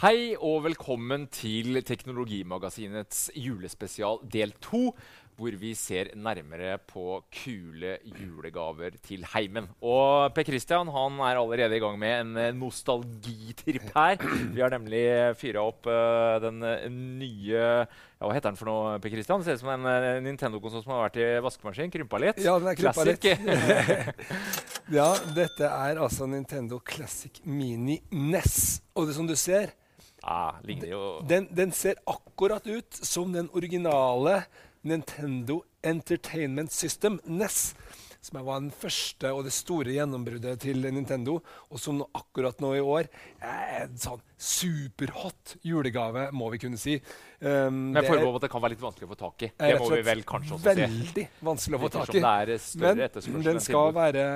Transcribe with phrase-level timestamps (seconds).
[0.00, 4.94] Hei og velkommen til Teknologimagasinets julespesial del to.
[5.40, 9.70] Hvor vi ser nærmere på kule julegaver til heimen.
[9.80, 14.20] Og Per Christian han er allerede i gang med en eh, nostalgitripp her.
[14.52, 15.00] Vi har nemlig
[15.40, 17.88] fyra opp uh, den eh, nye ja,
[18.20, 19.00] Hva heter den for noe?
[19.00, 19.40] Per Christian?
[19.40, 21.96] Det ser ut som en uh, Nintendo-konsoll som har vært i vaskemaskin.
[21.96, 22.44] Krympa litt.
[22.44, 23.28] Ja, den er krympa litt.
[25.00, 28.82] ja, dette er altså Nintendo Classic Mini NES.
[28.92, 29.72] Og det som du ser,
[30.20, 34.42] ah, jo den, den ser akkurat ut som den originale
[34.82, 37.74] Nintendo Entertainment System, NES.
[38.20, 41.38] Som var den første og det store gjennombruddet til Nintendo.
[41.72, 43.08] Og som akkurat nå i år
[43.40, 46.98] er en sånn superhot julegave, må vi kunne si.
[47.40, 49.50] Um, Men forbehold at det kan være litt vanskelig å få tak i.
[49.56, 50.84] Det må vi vel kanskje også si.
[50.84, 52.24] Veldig vanskelig å få tak i.
[52.84, 54.26] Men den skal være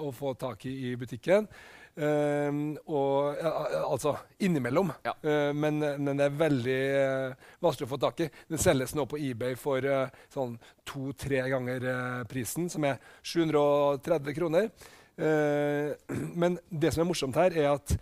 [0.00, 1.50] å få tak i i butikken.
[1.98, 4.92] Ehm, og uh, altså innimellom.
[5.06, 5.14] Ja.
[5.24, 8.28] Uh, men, men det er veldig eh, vanskelig å få tak i.
[8.50, 10.54] Den selges nå på eBay for eh, sånn
[10.86, 11.88] to-tre ganger
[12.30, 14.70] prisen, som er 730 kroner.
[16.38, 17.96] Men det som er morsomt her, er at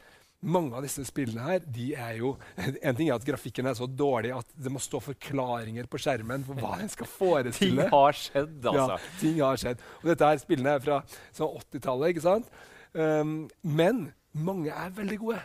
[0.45, 2.35] mange av disse spillene her, de er jo
[2.87, 6.45] En ting er at grafikken er så dårlig at det må stå forklaringer på skjermen
[6.47, 7.89] for hva en skal forestille.
[7.89, 9.01] Ting har skjedd, altså.
[9.01, 9.85] Ja, ting har skjedd.
[10.03, 11.01] Og dette her spillene er fra
[11.33, 12.53] sånn 80-tallet, ikke sant?
[12.97, 15.41] Um, men mange er veldig gode.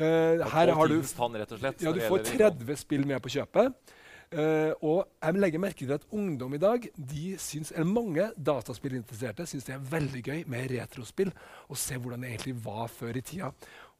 [0.00, 1.00] Uh, her har du
[1.84, 3.96] ja, du får gjelder 30 spill med på kjøpet.
[4.30, 9.46] Uh, og jeg legger merke til at ungdom i dag, de syns, eller mange dataspillinteresserte
[9.50, 11.32] syns det er veldig gøy med retrospill.
[11.68, 13.50] Og se hvordan det egentlig var før i tida.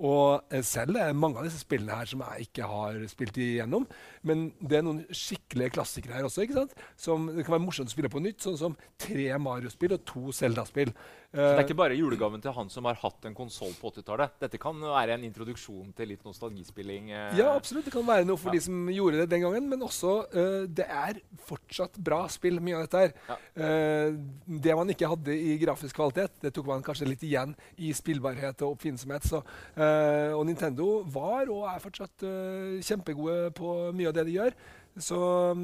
[0.01, 3.37] Og eh, selv er det mange av disse spillene her som jeg ikke har spilt
[3.37, 3.87] igjennom.
[4.25, 6.43] Men det er noen skikkelige klassikere her også.
[6.47, 6.73] ikke sant?
[6.97, 10.33] Som Det kan være morsomt å spille på nytt, sånn som tre Mario-spill og to
[10.33, 10.93] Zelda-spill.
[11.31, 14.33] Så det er ikke bare julegaven til han som har hatt en konsoll på 80-tallet.
[14.43, 17.13] Dette kan være en introduksjon til litt nostalgispilling.
[17.15, 17.37] eh.
[17.39, 17.85] Ja, absolutt.
[17.87, 18.57] Det kan være noe for Ja.
[18.59, 19.69] de som gjorde det den gangen.
[19.71, 23.13] Men også eh, det er fortsatt bra spill, mye av dette her.
[23.29, 23.37] Ja.
[23.63, 24.17] Eh,
[24.67, 28.65] det man ikke hadde i grafisk kvalitet, det tok man kanskje litt igjen i spillbarhet
[28.67, 29.23] og oppfinnsomhet.
[29.31, 29.45] Så,
[29.77, 29.90] eh,
[30.37, 34.57] og Nintendo var og er fortsatt eh, kjempegode på mye av det de gjør.
[34.99, 35.17] Så
[35.55, 35.61] um,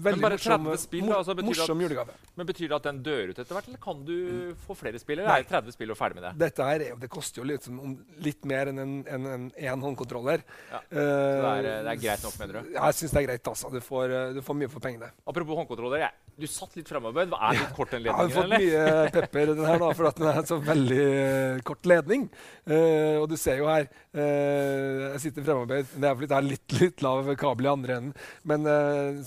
[0.00, 2.14] veldig morsom, 30 spill, mor- altså morsom at- julegave.
[2.40, 5.18] Men Betyr det at den dør ut etter hvert, eller kan du få flere spill?
[5.20, 5.40] Eller Nei.
[5.44, 6.32] er 30 spill og ferdig med det?
[6.40, 7.76] Dette her, er det koster jo litt, som
[8.24, 10.40] litt mer enn en, en, en, en håndkontroller.
[10.72, 10.80] Ja.
[10.80, 12.72] Uh, Så det er, eh, det er greit nok, mener du?
[12.74, 13.52] Ja, jeg syns det er greit.
[13.52, 13.70] altså.
[13.74, 15.12] Du får, eh, du får mye for pengene.
[15.28, 16.06] Apropos håndkontroller.
[16.06, 17.36] Jeg, du satt litt fremoverbøyd.
[17.36, 18.30] Er det litt kort den ledningen?
[18.30, 21.60] Jeg har fått mye pepper den her da, for at den er så veldig uh,
[21.68, 22.26] kort ledning.
[22.64, 23.86] Uh, og du ser jo her
[24.16, 25.84] Jeg sitter framover.
[25.84, 28.14] Det er litt, litt, litt lav kabel i andre enden.
[28.48, 28.66] Men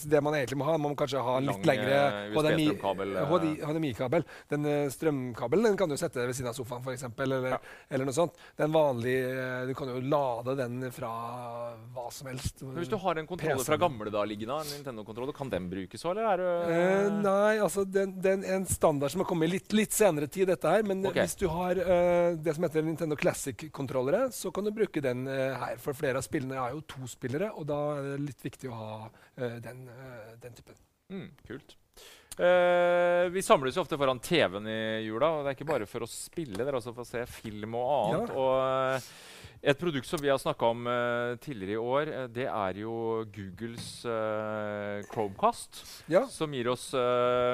[0.10, 3.64] det man egentlig må ha, man må kanskje ha litt lengre eh, eh.
[3.68, 4.26] HDMI-kabel.
[4.52, 7.06] Den eh, strømkabelen den kan du sette ved siden av sofaen, f.eks.
[7.24, 7.60] Eller, Ja.
[7.90, 8.38] eller noe sånt.
[8.60, 11.12] Den vanlige eh, Du kan jo lade den fra
[11.94, 12.64] hva som helst.
[12.64, 16.06] Men hvis du har en kontroller fra gamle da liggende, en Nintendo-kontroller, kan den brukes
[16.06, 19.74] òg, eller er du Eh, nei, altså den, den en standard som har kommet litt,
[19.76, 20.86] litt senere tid, dette her.
[20.88, 21.26] Men okay.
[21.26, 25.56] hvis du har uh, det som heter Nintendo Classic-kontrollere, så kan du bruke den uh,
[25.62, 25.78] her.
[25.84, 28.78] For flere av spillene er jo to spillere, og da er det litt viktig å
[28.78, 30.76] ha eh, den, eh, den typen.
[31.10, 31.78] Mm, kult.
[32.34, 35.30] Uh, vi samles jo ofte foran TV-en i jula.
[35.30, 37.76] og Det er ikke bare for å spille, det er også for å se film
[37.78, 38.34] og annet.
[38.34, 38.40] Ja.
[38.42, 39.12] Og eh,
[39.64, 43.24] et produkt som vi har snakka om uh, tidligere i år, eh, det er jo
[43.32, 45.80] Googles uh, Chromecast.
[46.12, 46.26] Ja.
[46.28, 46.90] Som gir oss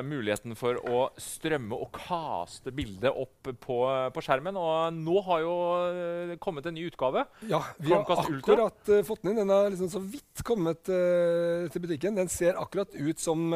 [0.06, 3.78] muligheten for å strømme og kaste bildet opp på,
[4.16, 4.58] på skjermen.
[4.58, 5.56] Og nå har jo
[5.86, 7.28] eh, kommet en ny utgave.
[7.46, 9.44] Ja, vi Chromecast har akkurat fått den inn.
[9.44, 12.18] Den har liksom så vidt kommet til butikken.
[12.18, 13.53] Den ser akkurat ut som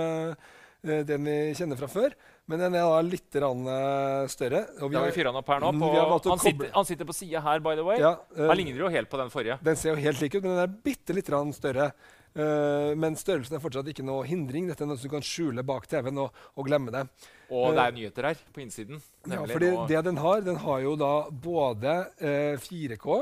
[0.83, 2.13] den vi kjenner fra før,
[2.51, 4.63] men den er da litt eh, større.
[4.81, 5.69] Og Vi har vi fyrer den opp her nå.
[5.75, 8.01] Mm, På, han, sitter, han sitter på sida her, by the way.
[8.01, 9.59] ja, uh, Han ligner jo helt på den forrige.
[9.63, 11.93] Den ser jo helt lik ut, men den er bitte litt større.
[12.33, 14.67] Uh, men størrelsen er fortsatt ikke noe hindring.
[14.67, 17.05] Dette er noe du kan skjule bak TV-en og, og glemme det.
[17.53, 19.01] Og Eh, det er nyheter her på innsiden.
[19.23, 23.17] Ja, nemlig for det, den har, den har jo da både eh, 4K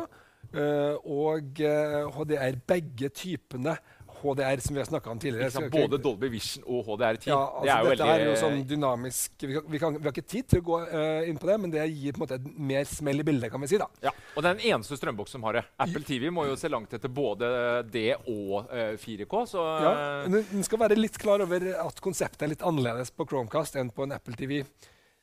[0.55, 3.77] eh, og eh, HDR, begge typene.
[4.21, 5.49] HDR, som vi har snakka om tidligere.
[5.49, 7.27] ikke- både Dolby Vision og HDR10.
[7.27, 10.03] ja, det er altså jo veldig er jo sånn dynamisk vi, kan, vi, kan, vi
[10.03, 12.25] har ikke tid til å gå uh, inn på det, men det gir på en
[12.27, 13.77] måte et mer smell i bildet, kan vi si.
[13.77, 13.87] da.
[14.03, 14.13] ja.
[14.35, 15.65] Og det er den eneste strømboks som har det.
[15.79, 17.51] Apple TV må jo se langt etter både
[17.91, 19.35] det og uh, 4K.
[19.51, 19.91] Så Ja,
[20.23, 23.75] eh, men Den skal være litt klar over at konseptet er litt annerledes på Chromecast
[23.75, 24.63] enn på en Apple TV.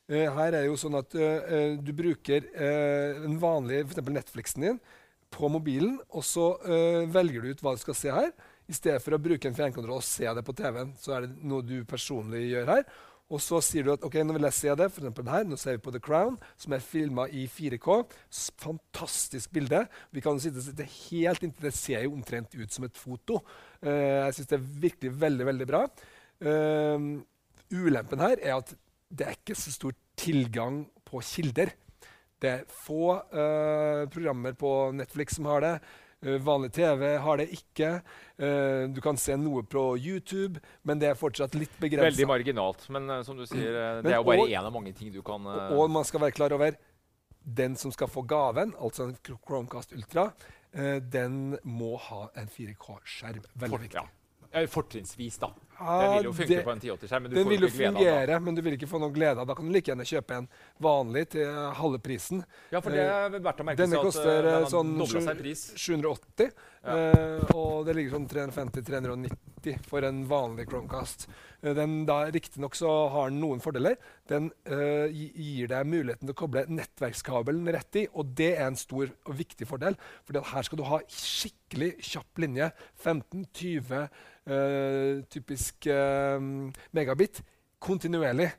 [0.09, 4.65] Eh, her er det jo sånn at uh, du bruker uh, den vanlige eksempel Netflixen
[4.65, 4.81] din
[5.33, 8.31] på mobilen, og så eh, velger du ut hva du skal se her.
[8.69, 11.47] I stedet for å bruke en fjernkontroll og se det på TV-en, så er det
[11.49, 12.83] noe du personlig gjør her.
[13.29, 14.87] Og så sier du at ok, nå vil jeg se det.
[14.89, 17.97] Eksempel her, nå ser vi på The Crown, som er filma i 4K.
[18.61, 19.83] Fantastisk bilde.
[20.13, 23.43] Vi kan sitte, sitte helt inntil det ser jo omtrent ut som et foto.
[23.85, 25.83] Uh, jeg syns det er virkelig veldig, veldig bra.
[26.41, 27.21] Uh,
[27.69, 28.73] ulempen her er at
[29.09, 31.75] det er ikke så stor tilgang på kilder.
[32.41, 35.75] Det er få uh, programmer på Netflix som har det.
[36.25, 37.89] Eh, vanlig TV har det ikke.
[38.37, 42.09] Eh, du kan se noe på YouTube, men det er fortsatt litt begrensa.
[42.09, 42.85] Veldig marginalt.
[42.91, 45.21] Men eh, som du sier, Men det er jo bare én av mange ting du
[45.23, 46.75] kan og, Og man skal være klar over
[47.39, 50.27] den som skal få gaven, altså en Chromecast Ultra,
[50.69, 53.39] den må ha en 4K-skjerm.
[53.57, 54.03] Veldig viktig.
[54.03, 54.65] ja.
[54.69, 55.49] Fortrinnsvis, da.
[55.79, 57.93] Ja, Den vil jo funke det- på en 1080-skjerm, men du får ikke glede av
[57.93, 58.03] den.
[58.03, 60.37] fungere, men du vil ikke få noen glede av Da kan du like gjerne kjøpe
[60.37, 60.47] en
[60.81, 61.45] vanlig til
[61.79, 62.43] halve prisen.
[62.71, 65.23] Ja, for det er verdt å merke Denne seg at eh, den har sånn doblet
[65.23, 65.71] seg pris.
[65.75, 66.51] 780,
[66.83, 66.95] Ja.
[66.95, 71.27] eh, og det ligger sånn 350-390 for en vanlig Chromecast.
[71.63, 73.97] Eh, Den da Riktignok så har den noen fordeler.
[74.29, 78.75] Den uh, gir deg muligheten til å koble nettverkskabelen rett i, og det er en
[78.75, 79.95] stor og viktig fordel.
[80.23, 82.71] For her skal du ha skikkelig kjapp linje.
[83.03, 84.09] 15-20
[84.49, 86.39] uh, typisk eh,
[86.95, 87.43] megabit
[87.79, 88.49] kontinuerlig.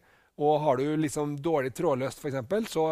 [0.41, 2.85] Og har du liksom dårlig trådløst, f.eks., så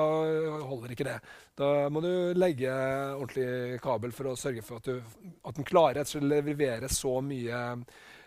[0.69, 1.15] holder ikke det.
[1.57, 2.69] Da må du legge
[3.15, 7.63] ordentlig kabel for å sørge for at, du, at den klarer å levere så mye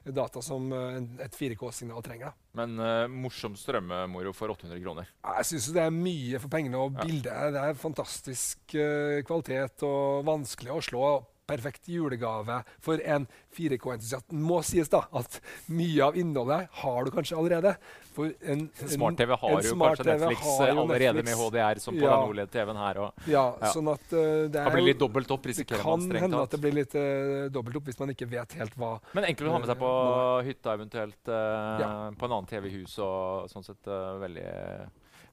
[0.04, 2.32] data som eh, et 4K-signal trenger.
[2.32, 2.50] Da.
[2.62, 5.12] Men uh, morsom strømmemoro for 800 kroner.
[5.22, 7.06] Jeg syns det er mye for pengene, og Ja.
[7.06, 11.12] bildet det er fantastisk uh, kvalitet og vanskelig å slå.
[11.52, 14.32] Perfekt julegave for en 4K-entusiast.
[14.32, 15.40] Må sies da at
[15.72, 17.76] mye av innholdet har du kanskje allerede.
[18.16, 21.30] For en, en- Smart-TV har en jo smart-TV kanskje Netflix har jo allerede Netflix.
[21.30, 22.16] med HDR, som på Ja.
[22.18, 22.98] den OLED-TV-en her.
[23.06, 23.72] Og Ja, Ja.
[23.76, 26.42] sånn at uh, det kan er det litt dobbelt opp, risikerer kan man strengt hende
[26.44, 29.48] at det blir litt uh, dobbelt opp hvis man ikke vet helt hva Men enkelt
[29.48, 32.98] å ha med seg på uh, hytta, eventuelt på en annen TV i hus.
[33.00, 34.48] og sånn sett veldig,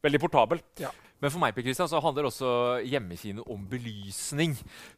[0.04, 0.60] veldig portabel.
[0.78, 0.90] Ja.
[1.18, 2.48] Men for meg Christian, så handler også
[2.86, 4.52] hjemmekino om belysning.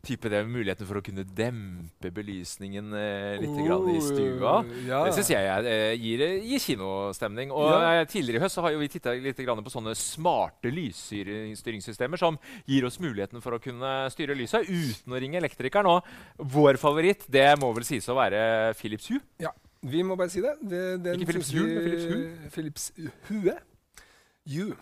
[0.04, 4.58] Type det med Muligheten for å kunne dempe belysningen eh, litt grann i stua.
[4.58, 4.98] Oh, Ja.
[5.06, 7.48] Det syns jeg eh, gir, gir kinostemning.
[7.56, 8.02] Og Ja.
[8.02, 12.36] eh, Tidligere i høst så har vi titta litt grann på sånne smarte lysstyringssystemer som
[12.68, 15.88] gir oss muligheten for å kunne styre lyset uten å ringe elektrikeren.
[15.88, 16.04] Og
[16.52, 19.20] vår favoritt det må vel sies å være Philips Hue.
[19.40, 20.52] Ja, Vi må bare si det.
[20.60, 22.50] det, det Ikke Philips Hue, men Philips Hue.
[22.52, 22.92] Philips
[23.30, 23.58] Hue.
[24.44, 24.76] Hue.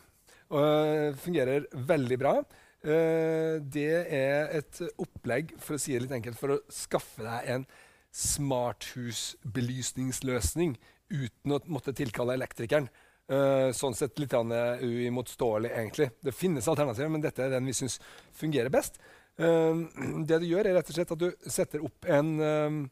[0.48, 2.44] Og, eh, fungerer veldig bra.
[2.82, 7.40] Eh, det er et opplegg, for å si det litt enkelt, for å skaffe deg
[7.54, 7.66] en
[8.14, 10.78] smarthusbelysningsløsning
[11.10, 12.88] uten å måtte tilkalle elektrikeren.
[13.28, 16.10] Eh, sånn sett litt uimotståelig, egentlig.
[16.24, 18.00] Det finnes alternativer, men dette er den vi syns
[18.32, 18.98] fungerer best.
[19.38, 22.90] Det du gjør, er rett og slett at du setter opp en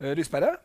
[0.00, 0.56] lyspære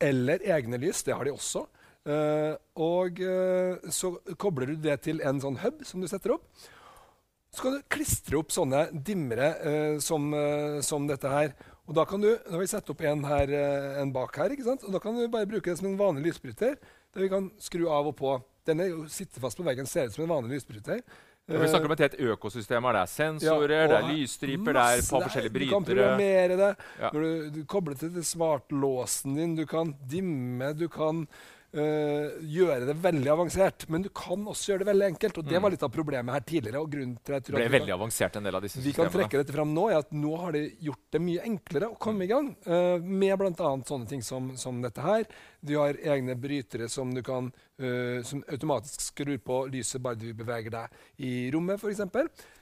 [0.00, 1.02] eller egne lys.
[1.06, 1.66] Det har de også.
[2.06, 6.46] Eh, og eh, så kobler du det til en sånn hub som du setter opp.
[7.50, 10.28] Så kan du klistre opp sånne dimmere eh, som,
[10.84, 11.54] som dette her.
[11.86, 13.52] Og da kan du, Nå har vi satt opp en, her,
[14.02, 14.52] en bak her.
[14.54, 14.84] ikke sant?
[14.86, 16.76] Og Da kan du bare bruke det som en vanlig lysbryter.
[17.14, 18.34] Der vi kan skru av og på.
[18.66, 21.04] Denne er sitter fast på veggen, ser ut som en vanlig lysbryter.
[21.46, 22.82] Og vi snakker om et helt økosystem.
[22.90, 25.68] Det er sensorer, Ja, det er lysstriper, det er et på forskjellige brytere.
[25.70, 26.70] Du kan programmere det.
[26.98, 27.10] Ja.
[27.14, 31.22] Når du, du kobler til smartlåsen din, du kan dimme, du kan
[31.76, 33.86] øh, gjøre det veldig avansert.
[33.92, 35.38] Men du kan også gjøre det veldig enkelt.
[35.38, 35.62] Og det Mm.
[35.62, 36.80] var litt av problemet her tidligere.
[36.80, 38.62] og grunnen til at jeg Det tror ble at vi veldig avansert, en del av
[38.62, 41.40] disse vi kan trekke dette fram nå, er at nå har de gjort det mye
[41.44, 43.52] enklere å komme i gang uh, med bl.a.
[43.84, 45.24] sånne ting som, som dette her.
[45.62, 50.28] Du har egne brytere som du kan øh, som automatisk skrur på lyset bare du
[50.34, 52.00] beveger deg i rommet, f.eks.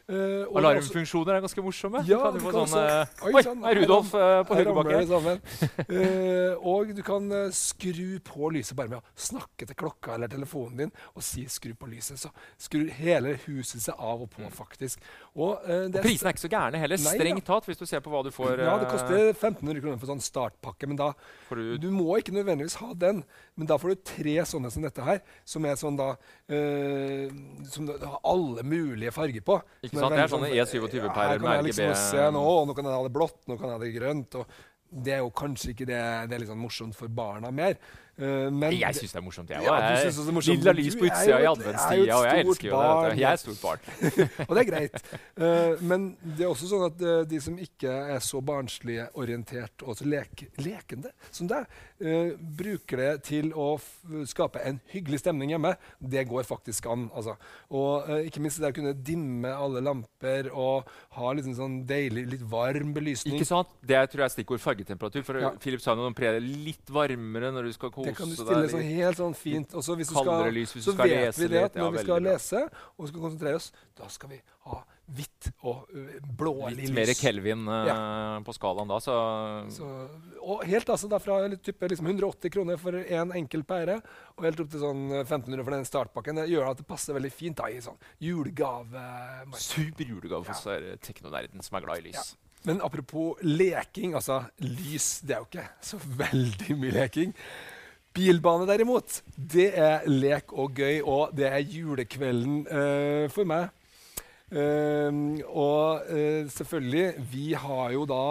[0.05, 2.03] Uh, Alarmfunksjoner er ganske morsomme.
[2.05, 5.41] Ja, kan du du kan sånn, eh, Oi, sånn, er Rudolf uh, på høyrebakken!
[5.95, 10.29] Eh, og du kan uh, skru på lyset bare med å snakke til klokka eller
[10.29, 12.21] telefonen din og si 'skru på lyset'.
[12.21, 12.31] Så
[12.61, 15.01] skrur hele huset seg av og på, faktisk.
[15.35, 17.01] Og, eh, Og prisene er ikke så gærne heller.
[17.01, 18.59] Nei, Strengt tatt, hvis du ser på hva du får.
[18.61, 21.13] ja, det eh, koster 1500 kroner for sånn startpakke, men da
[21.51, 23.25] du Du må ikke nødvendigvis ha den,
[23.57, 26.11] men da får du tre sånne som dette her, som er sånn da
[26.49, 27.33] eh,
[27.71, 29.59] Som har alle mulige farger på.
[29.83, 30.15] Ikke sant?
[30.15, 32.05] Det er sånne sånn- E27-pærer med liksom RGB.
[32.11, 34.41] se nå, nå kan jeg ha det blått, nå kan jeg ha det grønt.
[34.41, 34.47] og
[34.95, 37.77] det er jo kanskje ikke det, det er litt sånn morsomt for barna mer.
[38.15, 40.29] Uh, men Jeg syns det er morsomt, jeg òg.
[40.37, 42.91] morsomt, Lilla lys på utsida i adventstida, og jeg elsker jo det.
[42.93, 43.19] barn.
[43.19, 43.81] Jeg er et stort barn.
[44.47, 45.01] og det er greit.
[45.35, 49.83] Uh, men det er også sånn at uh, de som ikke er så barnslige orientert
[49.83, 51.67] og så lek lekende som deg,
[52.01, 53.75] eh, bruker det til å
[54.29, 55.75] skape en hyggelig stemning hjemme.
[55.99, 57.07] Det går faktisk an.
[57.15, 57.37] Altså.
[57.75, 62.27] Og uh, ikke minst det å kunne dimme alle lamper og ha litt sånn deilig,
[62.35, 63.37] litt varm belysning.
[63.39, 63.73] Ikke sant?
[63.85, 65.27] Det tror jeg er stikkord fargetemperatur.
[65.27, 65.53] For Ja.
[65.61, 68.15] Philip sa noe om pre litt varmere når du skal kose deg.
[68.15, 69.75] Det kan du stille sånn helt sånn fint.
[69.75, 71.79] Og så hvis du skal, lys hvis du så skal vet lese vi det at
[71.79, 75.89] når Ja, vi skal lese og skal konsentrere oss, da skal vi ha hvitt og
[75.91, 76.95] blålig blålig Litt lys.
[76.97, 79.15] mer Kelvin eh, på skalaen da, så,
[79.75, 79.89] Så,
[80.41, 83.99] og helt altså da fra type liksom 180 kroner for én en enkel pære
[84.37, 86.41] og helt opp til sånn 1500 for den startpakken.
[86.41, 89.05] Det gjør at det passer veldig fint da i sånn julegave.
[89.61, 90.95] Super julegave for Ja.
[90.95, 90.97] ja.
[91.05, 92.35] teknonerden som er glad i lys.
[92.65, 97.35] Men apropos leking, altså lys Det er jo ikke så veldig mye leking.
[98.15, 103.73] Bilbane derimot, det er lek og gøy, og det er julekvelden uh, for meg.
[104.55, 108.25] Ehm, og uh, selvfølgelig, vi har jo da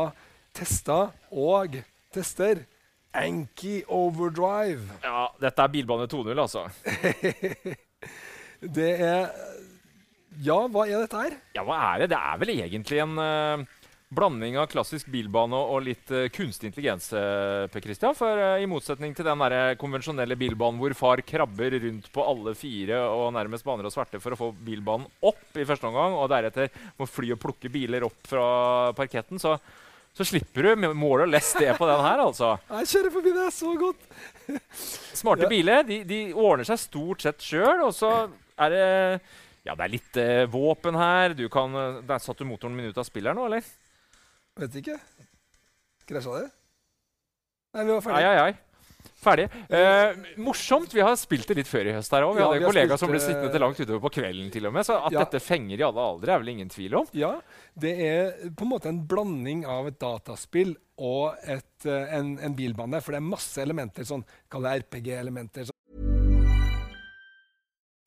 [0.55, 0.99] testa
[1.31, 1.75] og
[2.13, 2.63] tester
[3.13, 4.87] Anki Overdrive.
[5.03, 6.65] Ja, dette er bilbane 2.0, altså.
[8.77, 9.27] Det er
[10.43, 11.33] Ja, hva er dette her?
[11.57, 12.09] Ja, hva er det?
[12.13, 13.65] Det er vel egentlig en eh,
[14.15, 18.15] blanding av klassisk bilbane og, litt uh, kunstig intelligens, uh, Per Christian.
[18.17, 22.55] For uh, i motsetning til den der konvensjonelle bilbanen hvor far krabber rundt på alle
[22.57, 26.29] fire og nærmest baner og sverte for å få bilbanen opp i første omgang, og
[26.33, 28.47] deretter må fly og plukke biler opp fra
[28.97, 29.55] parketten, så,
[30.13, 32.55] så slipper du mål og less det på den her, altså.
[32.81, 34.11] Jeg kjører forbi det så godt.
[35.23, 35.53] Smarte Ja.
[35.53, 38.13] biler de, de ordner seg stort sett sjøl, og så
[38.61, 38.85] er det
[39.63, 41.35] ja, det er litt uh, våpen her.
[41.37, 43.63] Du kan, eh, der satt du motoren min ut av spillet her nå, eller?
[44.59, 44.99] Vet ikke.
[46.09, 46.51] Krasja det?
[47.73, 48.29] Nei, vi var Ai, ferdige.
[48.29, 48.53] ai, ai.
[49.23, 49.45] Ferdig.
[49.71, 50.91] Eh, morsomt.
[50.93, 52.35] Vi har spilt det litt før i høst her òg.
[52.35, 54.11] Vi Ja, hadde vi en kollega spilt, som ble eh, sittende til langt utover på
[54.19, 54.85] kvelden til og med.
[54.85, 55.23] Så at Ja.
[55.23, 57.07] dette fenger i alle aldre, er vel ingen tvil om.
[57.13, 57.31] Ja,
[57.79, 62.53] det er på en måte en blanding av et dataspill og et, eh, en, en
[62.55, 63.01] bilbane.
[63.01, 65.72] For det er masse elementer, sånn kall det RPG-elementer.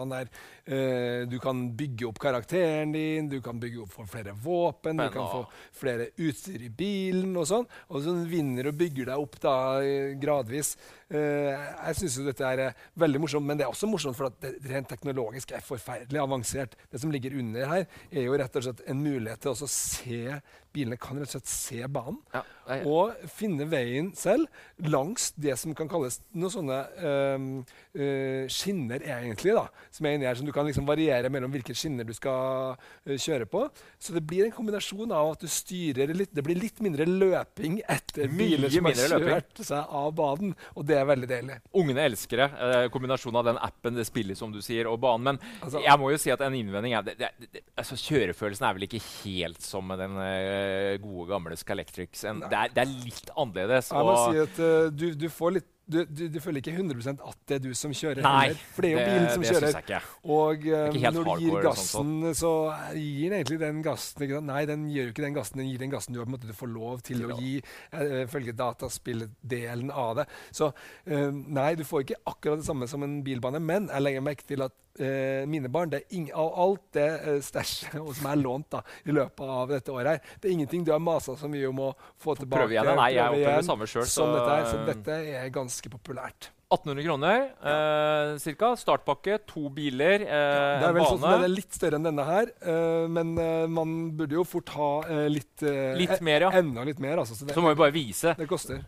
[0.00, 0.26] Han der,
[0.66, 5.06] eh, du kan bygge opp karakteren din, du kan bygge opp for flere våpen, du
[5.14, 7.68] kan få flere utstyr i bilen og sånn.
[7.94, 9.54] Og så vinner og bygger deg opp da
[9.86, 10.72] eh, gradvis.
[11.14, 14.56] Eh, jeg syns dette er veldig morsomt, men det er også morsomt for at det
[14.72, 16.74] rent teknologisk er forferdelig avansert.
[16.90, 19.74] Det som ligger under her, er jo rett og slett en mulighet til også å
[19.76, 20.40] se
[20.74, 22.84] Bilene kan rett og slett se banen Ja, ja, ja.
[22.90, 24.48] og finne veien selv
[24.90, 27.48] langs det som kan kalles noen sånne ehm,
[27.94, 31.76] eh, skinner, egentlig, da, som er inni her, som du kan liksom variere mellom hvilke
[31.78, 32.74] skinner du skal
[33.06, 33.62] eh, kjøre på.
[34.02, 37.78] Så det blir en kombinasjon av at du styrer litt Det blir litt mindre løping
[37.86, 39.28] etter biler som har løping.
[39.30, 41.60] kjørt seg av banen, og det er veldig deilig.
[41.78, 42.48] Ungene elsker det.
[42.66, 45.24] Eh, kombinasjonen av den appen, det spillet som du sier, og banen.
[45.24, 48.66] Men Altså- jeg må jo si at en innvending er det, det, det, altså Kjørefølelsen
[48.68, 50.63] er vel ikke helt som med den eh,
[51.02, 52.24] gode, gamle Scalectrics.
[52.30, 53.92] En, det, er, det er litt annerledes.
[53.94, 57.20] Jeg må si at uh, du, du får litt du, du, du føler ikke 100%
[57.28, 59.66] at det er du som kjører, Nei, heller, for det er jo bilen som kjører.
[59.66, 59.98] syns jeg ikke.
[60.36, 62.52] Og eh, ikke når du gir hardcore gassen, så
[62.96, 64.34] gir den egentlig den gassen?
[64.48, 65.60] Nei, den gjør jo ikke den gassen.
[65.60, 67.52] Den gir den gassen du har på en måte får lov til å gi,
[67.92, 70.26] uh, følge dataspilldelen av det.
[70.56, 71.28] Så uh,
[71.60, 74.64] nei, du får ikke akkurat det samme som en bilbane, men jeg legger merke til
[74.64, 79.10] at eh, mine barn det er alt det eh, stæsjet som er lånt da, i
[79.14, 81.92] løpet av dette året her, det er ingenting du har masa så mye om å
[82.20, 82.60] få tilbake.
[82.64, 82.94] prøve igjen.
[82.96, 86.50] Nei, jeg opplever det samme selv, så- så dette er ganske populært.
[86.74, 88.72] 1800 kroner eh, cirka.
[88.74, 91.20] Startpakke, to biler, eh, Det er vel sånn bane.
[91.20, 94.68] Sånn den er litt større enn denne her, eh, men eh, man burde jo fort
[94.74, 96.50] ha eh, litt, eh, Litt e- mer, ja.
[96.50, 97.36] Enda litt mer, altså.
[97.38, 98.34] Så det, Så må vi bare vise.
[98.36, 98.82] det koster.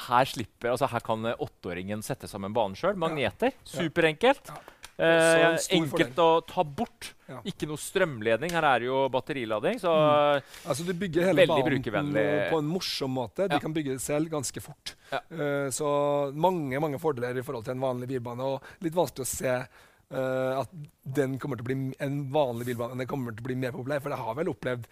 [0.00, 2.96] her slipper, altså her kan åtteåringen sette sammen banen sjøl.
[2.96, 3.52] Magneter.
[3.68, 4.48] Superenkelt.
[5.00, 7.14] Eh, enkelt å ta bort.
[7.30, 7.38] Ja.
[7.48, 8.50] Ikke noe strømledning.
[8.52, 9.78] Her er det jo batterilading.
[9.80, 9.90] Så
[10.66, 13.48] Altså Du bygger hele banen på en morsom måte.
[13.48, 13.60] De Ja.
[13.60, 14.94] kan bygge det selv ganske fort.
[15.12, 15.20] Ja.
[15.30, 18.40] Eh, så mange mange fordeler i forhold til en vanlig bilbane.
[18.40, 19.46] Og litt vanskelig å se
[20.12, 20.68] eh, at
[21.06, 24.02] den kommer til å bli en vanlig bilbane den kommer til å bli mer populær.
[24.02, 24.86] For det har vel opplevd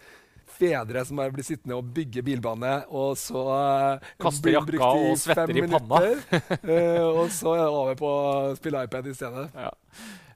[0.53, 5.67] fedre som blitt sittende og bygge bilbane, og så uh, Kaster jakka og svetter i
[5.67, 6.01] panna.
[6.73, 9.49] eh, og så er det over på å spille iPad i stedet.
[9.55, 9.71] Ja.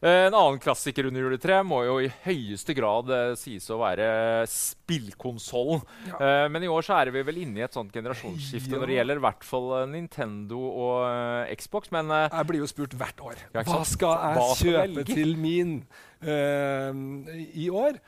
[0.04, 4.08] Eh, En annen klassiker under juletreet må jo i høyeste grad eh, sies å være
[4.52, 5.84] spillkonsollen.
[6.10, 6.18] Ja.
[6.20, 8.82] Eh, men i år så er vi vel inne i et sånt generasjonsskifte Ja.
[8.82, 11.92] når det gjelder i hvert fall eh, Nintendo og eh, Xbox.
[11.96, 13.46] Men eh, Jeg blir jo spurt hvert år.
[13.56, 15.08] Hva skal jeg Hva skal kjøpe velge?
[15.14, 15.74] til min
[16.20, 18.02] eh, i år?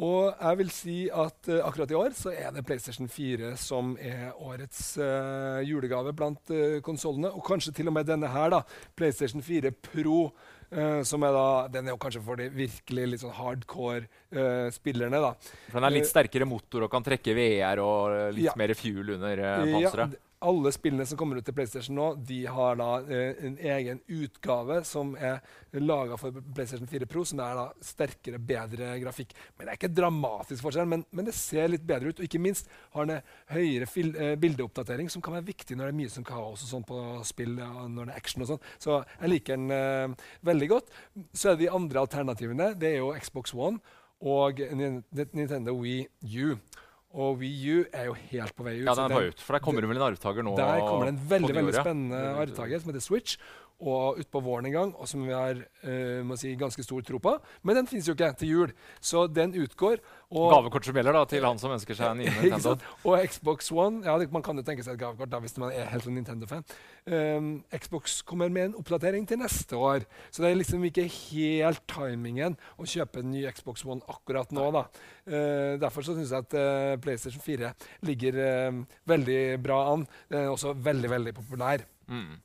[0.00, 3.92] Og jeg vil si at uh, akkurat i år så er det PlayStation 4 som
[4.00, 7.28] er årets uh, julegave blant uh, konsollene.
[7.36, 8.62] Og kanskje til og med denne her, da.
[8.96, 10.30] PlayStation 4 Pro.
[10.72, 14.70] Uh, som er da, Den er jo kanskje for de virkelig litt sånn hardcore uh,
[14.72, 15.20] spillerne.
[15.20, 15.34] da.
[15.68, 18.54] for den er litt sterkere motor og kan trekke VR og litt Ja.
[18.56, 20.14] mer fuel under Ja, panseret.
[20.16, 24.00] d- alle spillene som kommer ut til PlayStation nå, de har da eh, en egen
[24.10, 25.40] utgave som er
[25.80, 29.34] laga for PlayStation 4 Pro, som er da sterkere, bedre grafikk.
[29.56, 32.20] Men Det er ikke dramatisk forskjell, men, men det ser litt bedre ut.
[32.20, 36.00] Og ikke minst har den høyere eh, bildeoppdatering, som kan være viktig når det er
[36.02, 38.62] mye som kaos og sånn på spill, ja, når det er action og sånn.
[38.82, 40.94] Så jeg liker den eh, veldig godt.
[41.32, 42.72] Så er det de andre alternativene.
[42.78, 43.82] Det er jo Xbox One
[44.22, 44.60] og
[45.34, 46.06] Nintendo Wii
[46.44, 46.56] U.
[47.12, 48.86] Og Wii U er jo helt på vei ut.
[48.86, 50.54] Ja, den er på ut, for der kommer det vel en arvtaker nå?
[50.56, 53.36] der kommer det en veldig veldig spennende arvtaker som heter Switch.
[53.82, 57.32] Og utpå våren en gang, og som vi har uh, si, ganske stor tro på.
[57.66, 59.98] Men den finnes jo ikke til jul, så den utgår.
[60.32, 62.76] Gavekort som gjelder da, til han som ønsker seg en ny Nintendo.
[63.02, 65.90] og Xbox One ja, Man kan jo tenke seg et gavekort da, hvis man er
[65.90, 66.62] helt en Nintendo-fan.
[67.02, 71.82] Um, Xbox kommer med en oppdatering til neste år, så det er liksom ikke helt
[71.90, 74.68] timingen å kjøpe en ny Xbox One akkurat nå.
[74.78, 74.86] da.
[75.26, 77.74] Uh, derfor så syns jeg at uh, PlayStation 4
[78.06, 78.40] ligger
[79.08, 80.06] veldig bra an.
[80.30, 81.84] Den er også veldig, veldig populær.
[82.08, 82.38] Mm.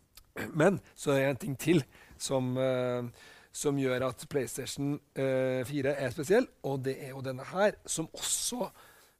[0.53, 1.81] Men så er det en ting til
[2.21, 3.09] som, eh,
[3.51, 8.09] som gjør at PlayStation eh, 4 er spesiell, og det er jo denne her, som
[8.13, 8.69] også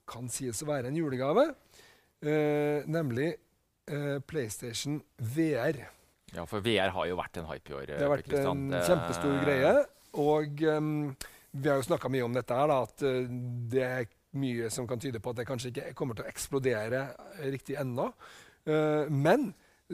[0.08, 1.50] kan sies å være en julegave.
[2.26, 3.36] eh, nemlig
[3.88, 5.84] eh, PlayStation VR.
[6.36, 7.86] Ja, for VR har jo vært en hype i år.
[7.92, 8.64] Det har vært Kristian.
[8.74, 9.74] en kjempestor greie.
[10.18, 10.90] Og um,
[11.52, 13.30] vi har jo snakka mye om dette her, da, at eh,
[13.72, 17.06] det er mye som kan tyde på at det kanskje ikke kommer til å eksplodere
[17.54, 18.10] riktig ennå.
[18.68, 19.52] Uh, men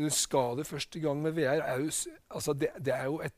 [0.09, 1.63] skal du først i gang med VR,
[2.33, 3.35] altså det, det er jo et,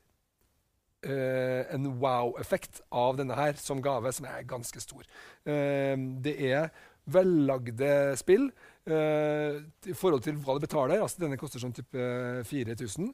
[1.08, 5.04] uh, en wow-effekt av denne her som gave, som er ganske stor.
[5.48, 6.70] Uh, det er
[7.06, 8.48] vellagde spill
[8.90, 11.02] uh, i forhold til hva du betaler.
[11.02, 12.08] Altså, denne koster sånn type
[12.50, 13.12] 4000.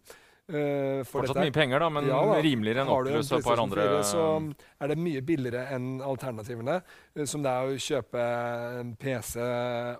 [0.47, 2.39] for Fortsatt mye penger, da, men Ja da.
[2.43, 4.23] rimeligere enn Oculus og et par andre 4, så
[4.81, 6.79] er det mye billigere enn alternativene.
[7.15, 8.25] uh, Som det er å kjøpe
[8.81, 9.37] en PC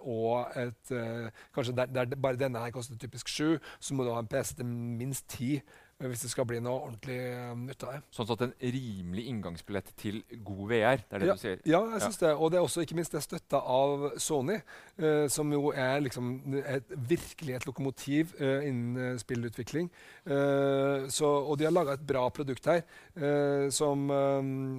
[0.02, 4.12] og et uh, Kanskje der, der bare denne her koster typisk sju, så må du
[4.12, 5.62] ha en PC til minst ti
[6.10, 7.18] hvis det skal bli noe ordentlig
[7.52, 8.00] um, ut av det.
[8.16, 11.04] Sånn at en rimelig inngangsbillett til god VR.
[11.04, 11.62] Det er det ja, du sier?
[11.70, 12.32] Ja, jeg syns det.
[12.34, 14.58] Og det er også ikke minst det støtta av Sony,
[15.02, 19.92] uh, som jo er liksom et, virkelig et lokomotiv uh, innen spillutvikling.
[20.26, 22.84] Uh, så, og de har laga et bra produkt her
[23.74, 24.06] som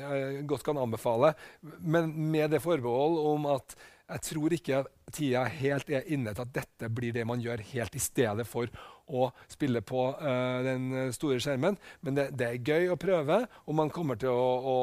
[0.00, 1.32] jeg godt kan anbefale,
[1.80, 3.74] men med det forbehold om at
[4.12, 7.96] jeg tror ikke tida helt er inne til at dette blir det man gjør helt
[7.96, 8.70] i stedet for
[9.12, 11.76] å spille på uh, den store skjermen.
[12.04, 14.76] Men det, det er gøy å prøve, og man kommer til å, å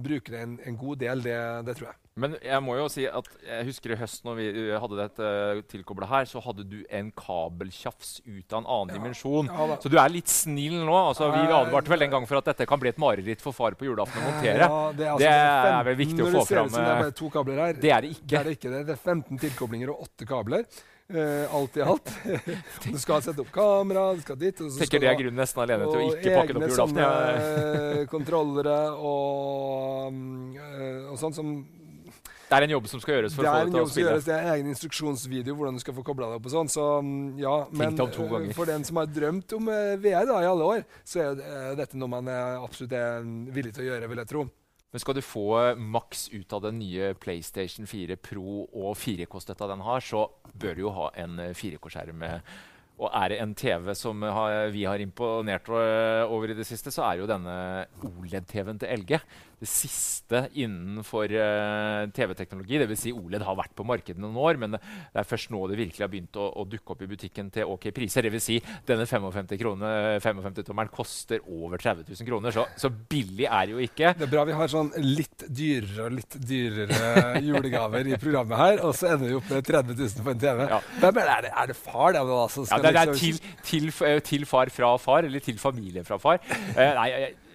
[0.00, 1.24] bruke det en, en god del.
[1.24, 2.00] Det, det tror jeg.
[2.18, 5.28] Men jeg må jo si at jeg husker i høst når vi uh, hadde dette
[5.28, 9.50] uh, tilkobla her, så hadde du en kabeltjafs ut av en annen dimensjon.
[9.50, 9.78] Ja.
[9.82, 10.96] Så du er litt snill nå.
[10.96, 13.78] altså Vi advarte vel en gang for at dette kan bli et mareritt for far
[13.78, 14.66] på julaften å montere.
[14.66, 16.58] Ja, det, er, altså, Det det er vel viktig å når få det ser ut
[16.58, 17.80] fram, som Det er eh, bare to kabler her.
[17.80, 18.38] Det er det Det ikke.
[18.38, 18.70] er det ikke.
[18.74, 20.70] Det Det er 15 tilkoblinger og 8 kabler.
[21.08, 22.10] Uh, alt i alt.
[22.84, 25.40] du skal sette opp kamera, du skal dit og så Tenker skal det er grunnen
[25.40, 27.00] nesten alene til å ikke pakke det opp egne julaften.
[27.00, 28.74] Jeg- sånne kontrollere
[29.08, 31.54] og, mm, eh, og sånn som
[32.48, 34.12] Det er en jobb som skal gjøres for Det å få det til å spille.
[34.12, 34.24] gjøres.
[34.24, 36.70] Det er en egen instruksjonsvideo hvordan du skal få kobla det opp og sånn.
[36.72, 40.48] Så mm, ja, men eh, for den som har drømt om eh, VR da, i
[40.48, 44.08] alle år, så er eh, dette noe man er absolutt er villig til å gjøre,
[44.14, 44.46] vil jeg tro.
[44.88, 45.44] Men skal du få
[45.76, 50.24] maks ut av den nye PlayStation 4 Pro og 4K-støtta den har, så
[50.56, 52.24] bør du jo ha en eh, 4K-skjerm.
[52.98, 57.04] Og er det en TV som har, vi har imponert over i det siste, så
[57.06, 57.52] er jo denne
[58.02, 59.20] OLED-TV-en til LG.
[59.58, 62.78] Det siste innenfor uh, TV-teknologi.
[62.82, 63.00] Dvs.
[63.08, 64.80] Si OLED har vært på markedet noen år, men det
[65.18, 67.88] er først nå det virkelig har begynt å, å dukke opp i butikken til OK
[67.96, 68.28] priser.
[68.28, 68.48] Dvs.
[68.48, 73.82] Si, denne 55-tommeren 55 koster over 30 000 kroner, så, så, billig er det jo
[73.82, 74.12] ikke.
[74.18, 78.84] Det er bra vi har sånn litt dyrere og litt dyrere julegaver i programmet her,
[78.86, 80.64] og så ender vi opp med 30 000 på en TV.
[80.70, 80.80] Ja.
[81.02, 81.52] Hvem er det?
[81.64, 82.14] Er det far?
[82.14, 85.60] Det, altså, ja, det, det er liksom til, til, til, far fra far, eller til
[85.60, 86.40] familie fra far.
[86.76, 87.10] Uh, nei,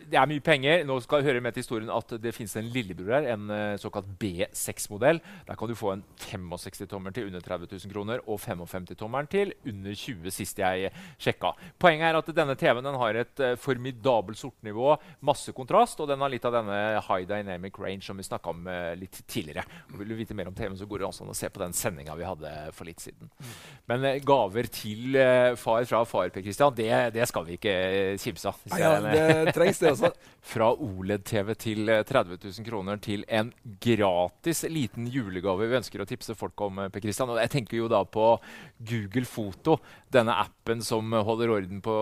[0.10, 0.84] det er mye penger.
[0.88, 3.76] Nå skal jeg høre med til historien at det finnes en lillebror her, en uh,
[3.82, 5.22] såkalt B6-modell.
[5.48, 9.96] Der kan du få en 65-tommer til under 30 000 kroner og 55-tommeren til under
[9.98, 11.54] 20 sist jeg sjekka.
[11.82, 16.34] Poenget er at denne TV-en har et uh, formidabelt sortnivå, masse kontrast, og den har
[16.34, 19.66] litt av denne high dynamic range som vi snakka om uh, litt tidligere.
[19.94, 21.64] Og vil du vite mer om TV-en, så går det også an å se på
[21.64, 23.32] den sendinga vi hadde for litt siden.
[23.40, 23.54] Mm.
[23.92, 25.18] Men gaver til
[25.60, 27.76] far fra far, Per Christian, det, det skal vi ikke
[28.22, 28.62] kimse av.
[28.80, 30.12] Ja, det trengs det også.
[30.44, 33.52] Fra OLED-TV til 30 eh, 000 kroner til en
[33.84, 36.84] gratis liten julegave vi ønsker å tipse folk om.
[36.84, 37.32] Eh, per Christian.
[37.32, 38.34] Og jeg tenker jo da på
[38.84, 39.78] Google Foto.
[40.14, 41.96] Denne appen som holder orden på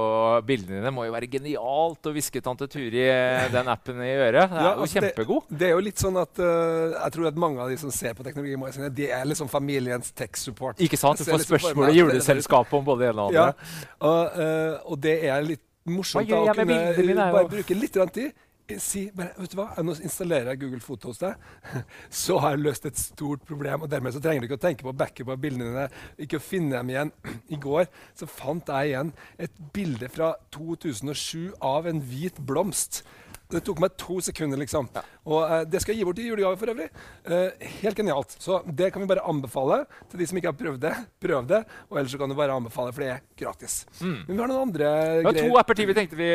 [0.48, 0.94] bildene dine.
[0.96, 4.52] må jo være genialt å hviske tante Turi eh, den appen i øret.
[4.52, 5.48] Det er ja, altså jo kjempegod.
[5.48, 7.94] Det, det, er jo litt sånn at uh, Jeg tror at mange av de som
[7.94, 10.82] ser på teknologimagasinene, de er liksom familiens tech support.
[10.82, 11.22] Ikke sant?
[11.22, 13.68] Du får liksom spørsmål i juleselskapet om både det ene og det andre.
[13.74, 18.48] Ja, og, uh, og det er litt morsomt å kunne mine, bare bruke litt tid.
[18.80, 21.40] Si bare, vet du hva, Nå installerer jeg Google Foto hos deg.
[22.22, 23.84] Så har jeg løst et stort problem.
[23.84, 25.88] og Dermed så trenger du ikke å tenke på backup av bildene dine.
[26.24, 27.12] Ikke å finne dem igjen.
[27.56, 33.02] I går så fant jeg igjen et bilde fra 2007 av en hvit blomst.
[33.52, 34.90] Det tok meg to sekunder, liksom.
[34.96, 35.04] Ja.
[35.28, 36.88] Og uh, det skal jeg gi bort i julegave for øvrig.
[37.28, 38.36] Uh, helt genialt.
[38.42, 40.94] Så det kan vi bare anbefale til de som ikke har prøvd det.
[41.22, 41.62] Prøv det.
[41.90, 43.82] Og ellers så kan du bare anbefale, for det er gratis.
[44.00, 44.18] Mm.
[44.28, 45.50] Men vi har noen andre det greier.
[45.52, 46.32] To apper til vi tenkte vi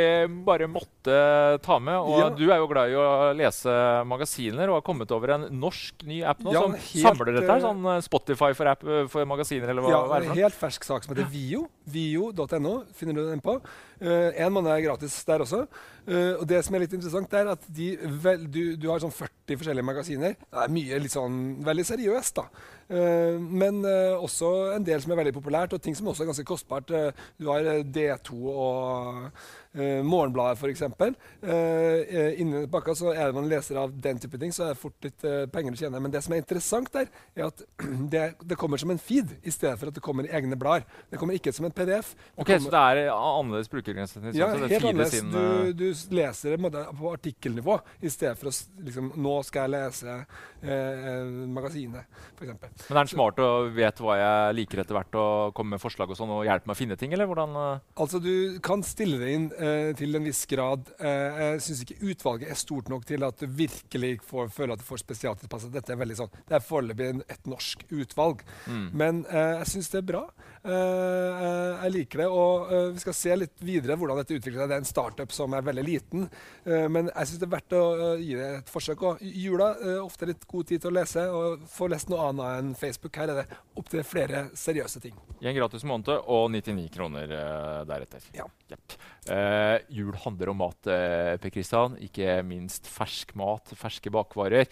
[0.47, 1.17] bare måtte
[1.65, 1.99] ta med.
[1.99, 2.29] Og ja.
[2.37, 3.77] du er jo glad i å lese
[4.09, 7.49] magasiner og har kommet over en norsk ny app nå ja, som helt, samler dette
[7.51, 7.65] her.
[7.65, 9.95] Sånn eh, Spotify for, app, for magasiner, eller hva?
[9.95, 11.67] Ja, hva er det en helt fersk sak som heter Vio.
[11.87, 13.59] Vio.no finner du den på.
[14.03, 15.65] Uh, en måned er gratis der også.
[16.07, 19.61] Uh, og det som er litt interessant, er at vel, du, du, har sånn 40
[19.61, 20.35] forskjellige magasiner.
[20.41, 22.67] Det er mye litt sånn veldig seriøst, da.
[22.87, 26.47] Uh, men også en del som er veldig populært, og ting som også er ganske
[26.47, 26.91] kostbart.
[27.39, 29.31] du har D2 og
[29.77, 30.83] Morgenbladet, f.eks.
[32.41, 35.05] Inni pakka så er det man leser av den type ting, så er det fort
[35.05, 36.01] litt penger å tjene.
[36.01, 37.61] Men det som er interessant der, er at
[38.15, 40.87] det, det, kommer som en feed i stedet for at det kommer i egne blader.
[41.11, 42.15] Det kommer ikke som en PDF.
[42.37, 44.23] ok, Så det er annerledes brukergrense?
[44.33, 45.21] Ja, helt annerledes.
[45.21, 48.55] Du, du, leser det på artikkelnivå i stedet for å
[48.87, 50.17] liksom, Nå skal jeg lese
[51.53, 52.76] magasinet, f.eks.
[52.87, 56.13] Men er han smart og vet hva jeg liker etter hvert, og kommer med forslag
[56.13, 57.57] og sånn, og hjelper meg å finne ting, eller hvordan?
[57.97, 60.91] Altså, du kan stille det inn eh, til en viss grad.
[61.01, 64.83] Eh, jeg syns ikke utvalget er stort nok til at du virkelig får, føler at
[64.83, 65.75] du får spesialtilpasset.
[65.75, 68.45] Dette er veldig sånn, det er foreløpig et norsk utvalg.
[68.67, 68.87] Mm.
[68.97, 70.27] Men eh, jeg syns det er bra.
[70.67, 72.29] Eh, eh, jeg liker det.
[72.33, 74.71] Og eh, vi skal se litt videre hvordan dette utvikler seg.
[74.71, 76.29] Det er en startup som er veldig liten.
[76.67, 77.83] men jeg syns det er verdt å
[78.19, 79.05] gi det et forsøk.
[79.07, 79.69] Og jula
[80.03, 83.17] ofte litt god tid til å lese og få lest noe annet enn Facebook.
[83.17, 85.17] Her er det opptil flere seriøse ting.
[85.41, 87.31] I en gratis måned og 99 kroner
[87.89, 88.25] deretter.
[88.35, 88.47] Ja.
[88.67, 88.97] Yep.
[89.27, 91.97] Uh, jul handler om mat, uh, Per Kristian.
[92.03, 94.67] Ikke minst fersk mat, ferske bakvarer.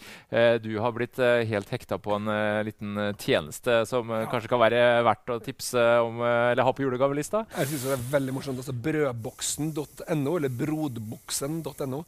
[0.63, 2.29] Du har blitt helt hekta på en
[2.65, 4.25] liten tjeneste som ja.
[4.31, 7.43] kanskje kan være verdt å tipse om eller ha på julegavelista?
[7.55, 8.61] Jeg syns det er veldig morsomt.
[8.63, 12.01] Altså brødboksen.no, eller brodboksen.no,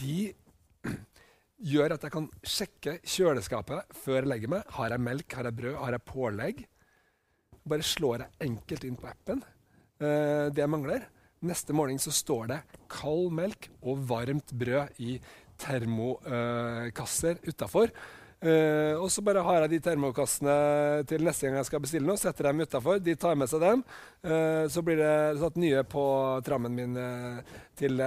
[0.00, 0.16] de
[1.56, 4.72] gjør at jeg kan sjekke kjøleskapet før jeg legger meg.
[4.76, 6.64] Har jeg melk, har jeg brød, har jeg pålegg?
[7.66, 9.44] Bare slår jeg enkelt inn på appen
[9.96, 11.06] det jeg mangler.
[11.46, 15.18] Neste morgen så står det kald melk og varmt brød i
[15.60, 17.92] termokasser uh, utafor.
[18.36, 20.56] Uh, og så bare har jeg de termokassene
[21.08, 22.20] til neste gang jeg skal bestille noe.
[22.20, 23.00] Setter dem utafor.
[23.00, 23.84] De tar med seg dem.
[24.26, 26.04] Uh, så blir det satt nye på
[26.46, 28.00] trammen min uh, til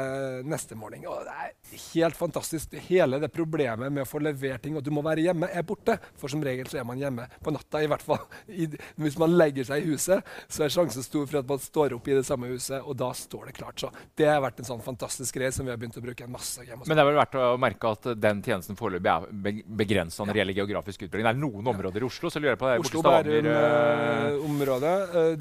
[0.50, 1.04] neste morgen.
[1.06, 2.74] Og det er helt fantastisk.
[2.88, 6.00] Hele det problemet med å få levert ting og du må være hjemme, er borte.
[6.18, 8.24] For som regel så er man hjemme på natta, i hvert fall.
[9.04, 12.10] Hvis man legger seg i huset, så er sjansen stor for at man står opp
[12.10, 13.78] i det samme huset, og da står det klart.
[13.82, 16.34] Så det har vært en sånn fantastisk greie som vi har begynt å bruke en
[16.34, 16.88] masse hjemme.
[16.88, 20.44] Men det er vel verdt å merke at den tjenesten foreløpig er begrensa når det
[20.44, 21.30] gjelder geografisk utbygging.
[21.30, 24.96] Det er noen områder i Oslo, så lurer jeg på det Oslo, Bærum, uh, området,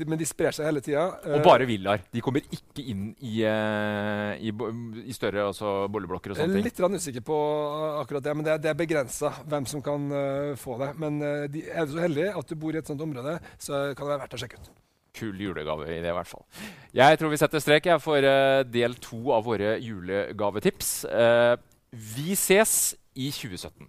[0.05, 1.04] men de sprer seg hele tida.
[1.37, 2.04] Og bare villaer.
[2.14, 4.52] De kommer ikke inn i, i,
[5.04, 6.68] i større altså, boligblokker og sånne ting.
[6.68, 7.38] Litt usikker på
[8.02, 10.11] akkurat det, men det, det er begrensa hvem som kan
[10.61, 10.92] få det.
[11.00, 14.04] Men de, er du så heldig at du bor i et sånt område, så kan
[14.04, 14.76] det være verdt å sjekke ut
[15.18, 16.44] kul julegave i det, i hvert fall.
[16.94, 20.92] Jeg tror vi setter strek jeg, for uh, del to av våre julegavetips.
[21.11, 21.57] Uh,
[21.88, 23.88] Vi ses i 2017.